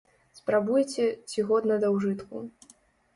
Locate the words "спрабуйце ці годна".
0.37-1.77